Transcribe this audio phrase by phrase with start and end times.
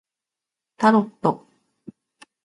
[0.77, 1.45] タロット